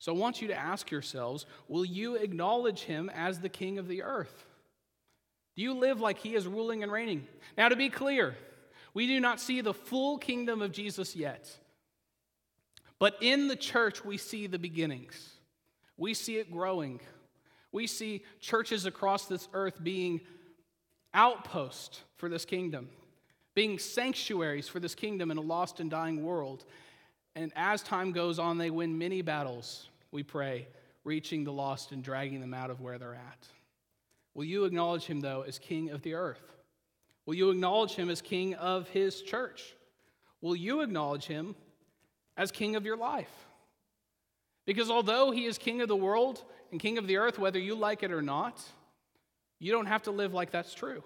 [0.00, 3.86] So I want you to ask yourselves will you acknowledge him as the king of
[3.86, 4.44] the earth?
[5.54, 7.28] Do you live like he is ruling and reigning?
[7.56, 8.34] Now, to be clear,
[8.94, 11.54] we do not see the full kingdom of Jesus yet.
[12.98, 15.34] But in the church, we see the beginnings.
[15.98, 17.00] We see it growing.
[17.70, 20.22] We see churches across this earth being
[21.12, 22.88] outposts for this kingdom,
[23.54, 26.64] being sanctuaries for this kingdom in a lost and dying world.
[27.36, 30.68] And as time goes on, they win many battles, we pray,
[31.04, 33.46] reaching the lost and dragging them out of where they're at.
[34.34, 36.42] Will you acknowledge him, though, as king of the earth?
[37.26, 39.74] Will you acknowledge him as king of his church?
[40.40, 41.54] Will you acknowledge him
[42.36, 43.30] as king of your life?
[44.66, 47.74] Because although he is king of the world and king of the earth, whether you
[47.74, 48.62] like it or not,
[49.58, 51.02] you don't have to live like that's true.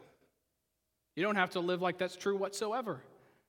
[1.16, 3.00] You don't have to live like that's true whatsoever.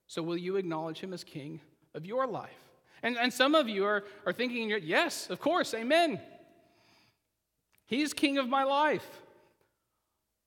[0.06, 1.60] So, will you acknowledge him as king
[1.94, 2.65] of your life?
[3.02, 6.20] And, and some of you are, are thinking, yes, of course, amen.
[7.86, 9.06] He's king of my life.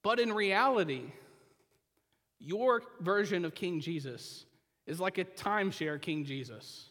[0.03, 1.03] But in reality,
[2.39, 4.45] your version of King Jesus
[4.87, 6.85] is like a timeshare King Jesus.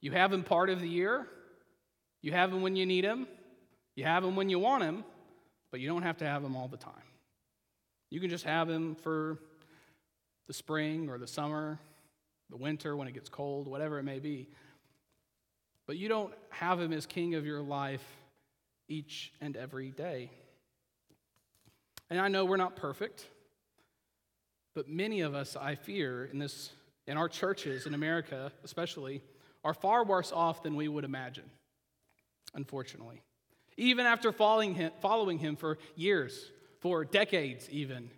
[0.00, 1.26] You have him part of the year,
[2.20, 3.26] you have him when you need him,
[3.94, 5.04] you have him when you want him,
[5.70, 6.92] but you don't have to have him all the time.
[8.10, 9.38] You can just have him for
[10.46, 11.78] the spring or the summer,
[12.52, 14.46] the winter when it gets cold, whatever it may be.
[15.86, 18.04] But you don't have him as king of your life
[18.88, 20.30] each and every day.
[22.10, 23.26] And I know we're not perfect,
[24.74, 26.70] but many of us, I fear, in this
[27.08, 29.22] in our churches in America especially,
[29.64, 31.50] are far worse off than we would imagine,
[32.54, 33.22] unfortunately.
[33.78, 38.10] Even after following him, following him for years, for decades even,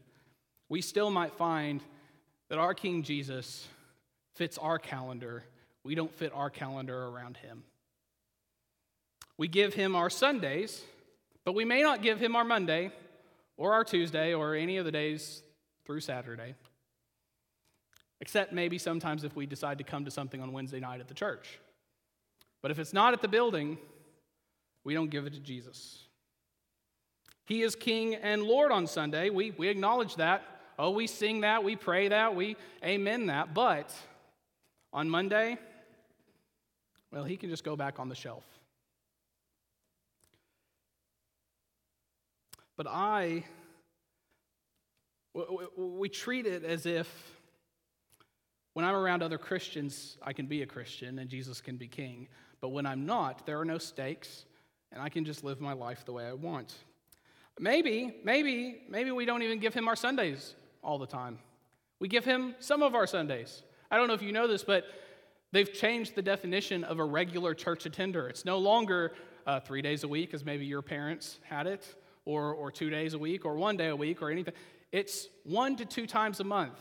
[0.68, 1.82] we still might find
[2.48, 3.66] that our King Jesus
[4.34, 5.44] fits our calendar.
[5.82, 7.64] We don't fit our calendar around him.
[9.36, 10.82] We give him our Sundays,
[11.44, 12.92] but we may not give him our Monday
[13.56, 15.42] or our Tuesday or any of the days
[15.84, 16.54] through Saturday.
[18.20, 21.14] Except maybe sometimes if we decide to come to something on Wednesday night at the
[21.14, 21.58] church.
[22.62, 23.76] But if it's not at the building,
[24.84, 26.04] we don't give it to Jesus.
[27.46, 29.30] He is King and Lord on Sunday.
[29.30, 30.42] We, we acknowledge that.
[30.78, 33.54] Oh, we sing that, we pray that, we amen that.
[33.54, 33.94] But
[34.94, 35.58] on Monday,
[37.10, 38.44] well, he can just go back on the shelf.
[42.76, 43.44] But I,
[45.76, 47.08] we treat it as if
[48.72, 52.28] when I'm around other Christians, I can be a Christian and Jesus can be king.
[52.60, 54.46] But when I'm not, there are no stakes,
[54.90, 56.74] and I can just live my life the way I want.
[57.58, 61.38] Maybe, maybe, maybe we don't even give him our Sundays all the time.
[62.00, 63.62] We give him some of our Sundays.
[63.90, 64.84] I don't know if you know this, but
[65.52, 68.28] they've changed the definition of a regular church attender.
[68.28, 69.12] It's no longer
[69.46, 73.14] uh, three days a week, as maybe your parents had it, or, or two days
[73.14, 74.54] a week, or one day a week, or anything.
[74.92, 76.78] It's one to two times a month.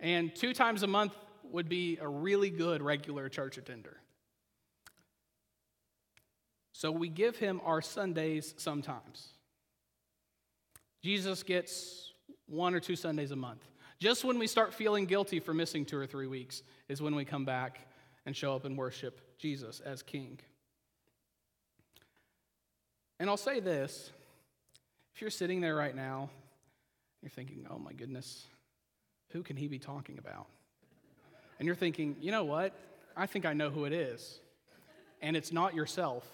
[0.00, 1.12] And two times a month
[1.50, 3.96] would be a really good regular church attender.
[6.72, 9.28] So we give him our Sundays sometimes.
[11.02, 12.12] Jesus gets
[12.46, 13.64] one or two Sundays a month.
[13.98, 17.24] Just when we start feeling guilty for missing two or three weeks is when we
[17.24, 17.80] come back
[18.26, 20.38] and show up and worship Jesus as king.
[23.20, 24.10] And I'll say this
[25.14, 26.30] if you're sitting there right now,
[27.22, 28.44] you're thinking, oh my goodness,
[29.30, 30.46] who can he be talking about?
[31.58, 32.74] And you're thinking, you know what?
[33.16, 34.40] I think I know who it is.
[35.22, 36.28] And it's not yourself.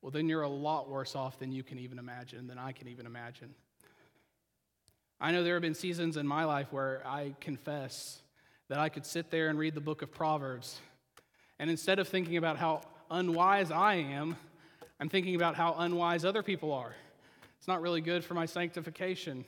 [0.00, 2.88] Well, then you're a lot worse off than you can even imagine, than I can
[2.88, 3.54] even imagine.
[5.24, 8.18] I know there have been seasons in my life where I confess
[8.68, 10.78] that I could sit there and read the book of Proverbs.
[11.58, 14.36] And instead of thinking about how unwise I am,
[15.00, 16.94] I'm thinking about how unwise other people are.
[17.56, 19.46] It's not really good for my sanctification.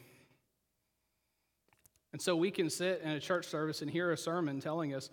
[2.13, 5.11] And so we can sit in a church service and hear a sermon telling us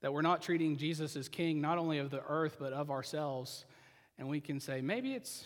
[0.00, 3.66] that we're not treating Jesus as king, not only of the earth, but of ourselves.
[4.16, 5.44] And we can say, maybe it's,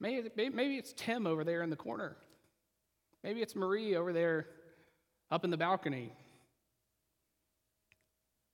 [0.00, 2.18] maybe, it's Tim over there in the corner.
[3.24, 4.46] Maybe it's Marie over there
[5.30, 6.12] up in the balcony.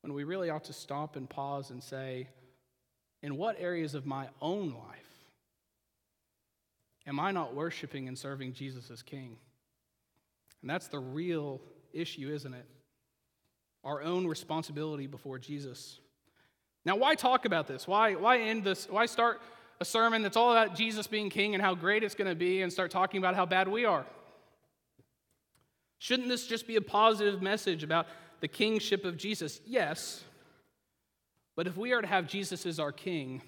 [0.03, 2.29] When we really ought to stop and pause and say,
[3.21, 4.97] in what areas of my own life
[7.07, 9.37] am I not worshiping and serving Jesus as King?
[10.63, 11.61] And that's the real
[11.93, 12.67] issue, isn't it?
[13.83, 15.99] Our own responsibility before Jesus.
[16.85, 17.89] Now, why talk about this?
[17.89, 18.89] Why, why end this?
[18.89, 19.43] Why start
[19.81, 22.63] a sermon that's all about Jesus being king and how great it's going to be
[22.63, 24.07] and start talking about how bad we are?
[26.01, 28.07] Shouldn't this just be a positive message about
[28.41, 29.61] the kingship of Jesus?
[29.67, 30.25] Yes.
[31.55, 33.43] But if we are to have Jesus as our king,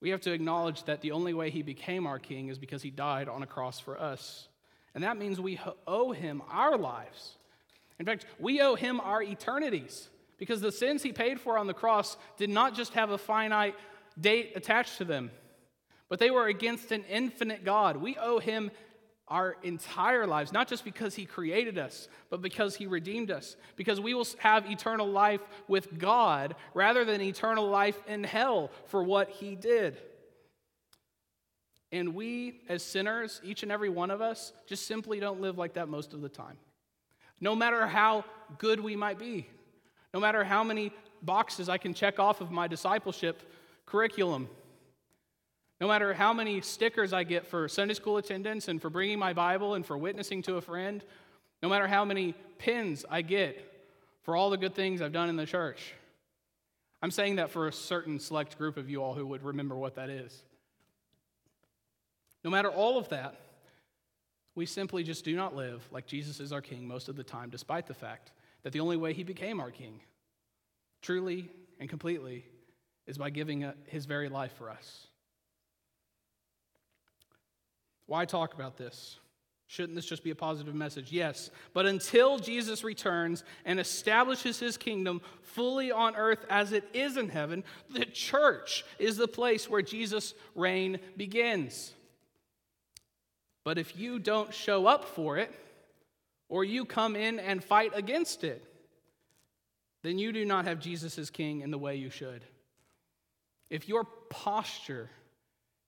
[0.00, 2.90] we have to acknowledge that the only way he became our king is because he
[2.90, 4.46] died on a cross for us.
[4.94, 7.34] And that means we owe him our lives.
[7.98, 10.08] In fact, we owe him our eternities
[10.38, 13.74] because the sins he paid for on the cross did not just have a finite
[14.18, 15.32] date attached to them,
[16.08, 17.96] but they were against an infinite God.
[17.96, 18.70] We owe him
[19.30, 24.00] our entire lives, not just because He created us, but because He redeemed us, because
[24.00, 29.30] we will have eternal life with God rather than eternal life in hell for what
[29.30, 29.96] He did.
[31.92, 35.74] And we, as sinners, each and every one of us, just simply don't live like
[35.74, 36.56] that most of the time.
[37.40, 38.24] No matter how
[38.58, 39.48] good we might be,
[40.12, 43.42] no matter how many boxes I can check off of my discipleship
[43.86, 44.48] curriculum,
[45.80, 49.32] no matter how many stickers I get for Sunday school attendance and for bringing my
[49.32, 51.02] Bible and for witnessing to a friend,
[51.62, 53.66] no matter how many pins I get
[54.22, 55.94] for all the good things I've done in the church.
[57.02, 59.94] I'm saying that for a certain select group of you all who would remember what
[59.94, 60.42] that is.
[62.44, 63.40] No matter all of that,
[64.54, 67.48] we simply just do not live like Jesus is our king most of the time,
[67.48, 68.32] despite the fact
[68.64, 70.00] that the only way he became our king,
[71.00, 72.44] truly and completely,
[73.06, 75.06] is by giving uh, his very life for us.
[78.10, 79.20] Why talk about this?
[79.68, 81.12] Shouldn't this just be a positive message?
[81.12, 81.48] Yes.
[81.72, 87.28] But until Jesus returns and establishes his kingdom fully on earth as it is in
[87.28, 91.94] heaven, the church is the place where Jesus' reign begins.
[93.62, 95.54] But if you don't show up for it,
[96.48, 98.64] or you come in and fight against it,
[100.02, 102.44] then you do not have Jesus as king in the way you should.
[103.70, 105.10] If your posture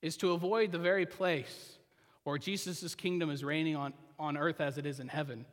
[0.03, 1.79] is to avoid the very place
[2.25, 5.45] or Jesus' kingdom is reigning on, on earth as it is in heaven,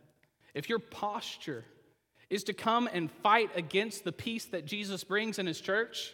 [0.54, 1.66] if your posture
[2.30, 6.14] is to come and fight against the peace that Jesus brings in his church,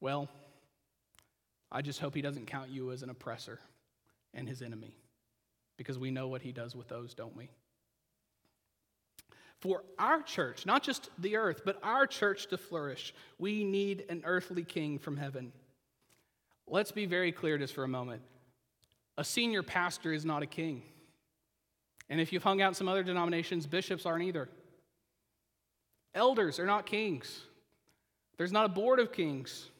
[0.00, 0.28] well,
[1.72, 3.58] I just hope he doesn't count you as an oppressor
[4.34, 4.94] and his enemy,
[5.78, 7.48] because we know what he does with those, don't we?
[9.60, 14.22] For our church, not just the earth, but our church to flourish, we need an
[14.26, 15.52] earthly king from heaven.
[16.68, 18.22] Let's be very clear just for a moment.
[19.18, 20.82] A senior pastor is not a king.
[22.08, 24.48] And if you've hung out in some other denominations, bishops aren't either.
[26.14, 27.42] Elders are not kings.
[28.36, 29.70] There's not a board of kings.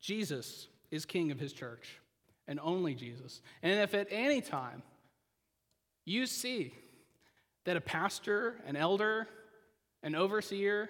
[0.00, 1.98] Jesus is king of his church,
[2.46, 3.42] and only Jesus.
[3.62, 4.82] And if at any time
[6.04, 6.72] you see
[7.64, 9.28] that a pastor, an elder,
[10.02, 10.88] an overseer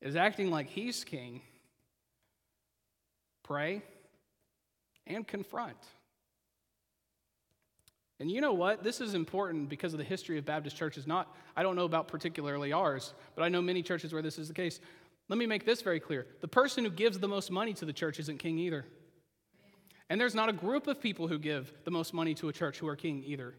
[0.00, 1.42] is acting like he's king,
[3.50, 3.82] pray,
[5.08, 5.76] and confront.
[8.20, 8.84] And you know what?
[8.84, 11.04] This is important because of the history of Baptist churches.
[11.04, 14.46] Not, I don't know about particularly ours, but I know many churches where this is
[14.46, 14.78] the case.
[15.28, 16.28] Let me make this very clear.
[16.40, 18.84] The person who gives the most money to the church isn't king either.
[20.08, 22.78] And there's not a group of people who give the most money to a church
[22.78, 23.56] who are king either.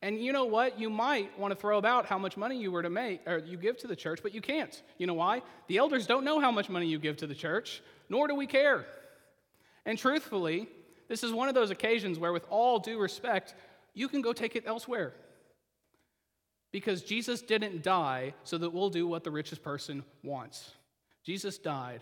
[0.00, 0.80] And you know what?
[0.80, 3.58] You might want to throw about how much money you were to make or you
[3.58, 4.82] give to the church, but you can't.
[4.96, 5.42] You know why?
[5.66, 8.46] The elders don't know how much money you give to the church, nor do we
[8.46, 8.86] care.
[9.86, 10.68] And truthfully,
[11.08, 13.54] this is one of those occasions where, with all due respect,
[13.94, 15.12] you can go take it elsewhere.
[16.72, 20.72] Because Jesus didn't die so that we'll do what the richest person wants.
[21.24, 22.00] Jesus died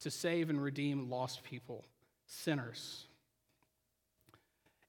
[0.00, 1.84] to save and redeem lost people,
[2.26, 3.06] sinners.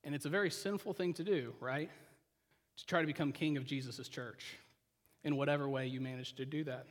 [0.03, 1.89] And it's a very sinful thing to do, right?
[2.77, 4.57] To try to become king of Jesus' church
[5.23, 6.87] in whatever way you manage to do that.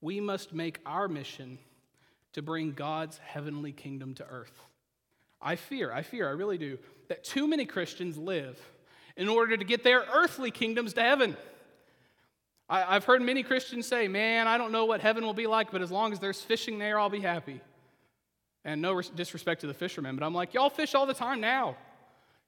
[0.00, 1.58] We must make our mission
[2.32, 4.58] to bring God's heavenly kingdom to earth.
[5.42, 6.78] I fear, I fear, I really do,
[7.08, 8.60] that too many Christians live
[9.16, 11.36] in order to get their earthly kingdoms to heaven.
[12.68, 15.72] I, have heard many Christians say, Man, I don't know what heaven will be like,
[15.72, 17.60] but as long as there's fishing there, I'll be happy.
[18.64, 21.76] And no disrespect to the fishermen, but I'm like, Y'all fish all the time now.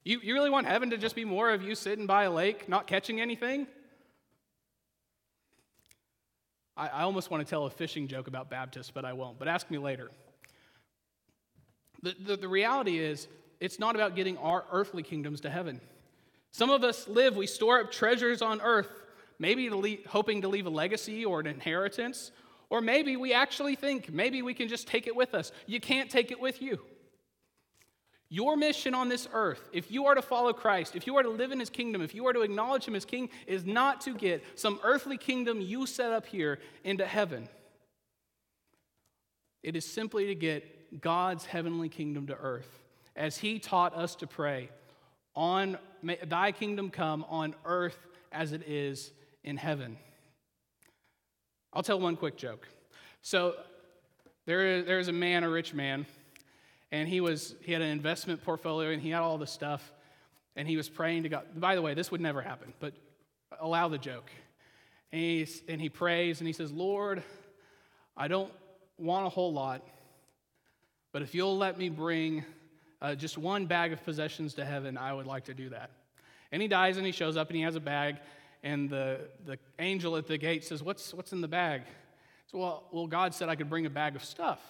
[0.05, 2.69] You, you really want heaven to just be more of you sitting by a lake,
[2.69, 3.67] not catching anything?
[6.77, 9.39] I, I almost want to tell a fishing joke about Baptists, but I won't.
[9.39, 10.11] But ask me later.
[12.03, 13.29] The, the, the reality is,
[13.61, 15.81] it's not about getting our earthly kingdoms to heaven.
[16.51, 18.89] Some of us live, we store up treasures on earth,
[19.39, 22.33] maybe to leave, hoping to leave a legacy or an inheritance,
[22.71, 25.53] or maybe we actually think maybe we can just take it with us.
[25.67, 26.81] You can't take it with you.
[28.33, 31.29] Your mission on this earth, if you are to follow Christ, if you are to
[31.29, 34.15] live in his kingdom, if you are to acknowledge him as king, is not to
[34.15, 37.47] get some earthly kingdom you set up here into heaven.
[39.63, 42.81] It is simply to get God's heavenly kingdom to earth.
[43.15, 44.71] As he taught us to pray,
[45.37, 45.77] on
[46.27, 47.99] thy kingdom come on earth
[48.33, 49.11] as it is
[49.45, 49.99] in heaven.
[51.75, 52.67] I'll tell one quick joke.
[53.21, 53.57] So
[54.47, 56.07] there is, there is a man, a rich man,
[56.93, 59.93] and he was he had an investment portfolio and he had all this stuff.
[60.55, 61.47] And he was praying to god.
[61.57, 62.93] By the way this would never happen but
[63.59, 64.31] allow the joke.
[65.11, 67.23] And, he's, and he prays and he says lord
[68.17, 68.53] i don't
[68.99, 69.83] want a whole lot
[71.13, 72.45] but if you'll let me bring
[73.01, 75.91] uh, just one bag of possessions to heaven i would like to do that.
[76.53, 78.17] And he dies and he shows up and he has a bag.
[78.63, 81.83] And the, the angel at the gate says what's, what's in the bag?
[82.47, 84.61] So well, well god said i could bring a bag of stuff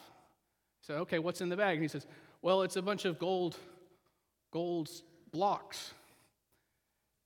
[0.83, 1.75] said, okay, what's in the bag?
[1.75, 2.07] And he says,
[2.43, 3.57] well, it's a bunch of gold,
[4.51, 4.91] gold
[5.33, 5.93] blocks.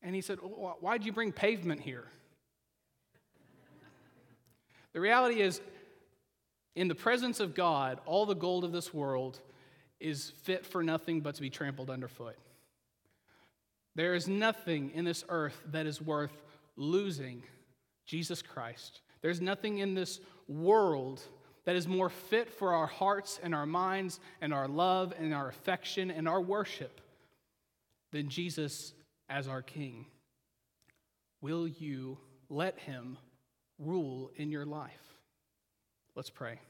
[0.02, 2.06] And he said, why'd you bring pavement here?
[4.92, 5.60] the reality is,
[6.74, 9.40] in the presence of God, all the gold of this world
[9.98, 12.36] is fit for nothing but to be trampled underfoot.
[13.94, 16.42] There is nothing in this earth that is worth
[16.76, 17.42] losing
[18.04, 19.00] Jesus Christ.
[19.22, 21.22] There's nothing in this world
[21.66, 25.48] that is more fit for our hearts and our minds and our love and our
[25.48, 27.00] affection and our worship
[28.12, 28.94] than Jesus
[29.28, 30.06] as our King?
[31.42, 33.18] Will you let him
[33.78, 34.90] rule in your life?
[36.14, 36.60] Let's pray.